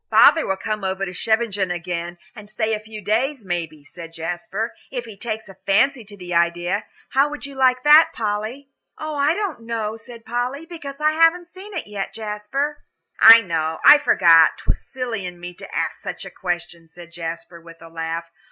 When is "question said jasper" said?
16.31-17.61